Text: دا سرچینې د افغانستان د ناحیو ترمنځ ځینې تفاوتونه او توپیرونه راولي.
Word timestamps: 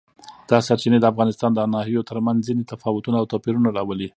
دا 0.49 0.57
سرچینې 0.67 0.99
د 0.99 1.05
افغانستان 1.11 1.51
د 1.53 1.59
ناحیو 1.73 2.07
ترمنځ 2.09 2.39
ځینې 2.47 2.63
تفاوتونه 2.73 3.15
او 3.19 3.25
توپیرونه 3.31 3.69
راولي. 3.77 4.07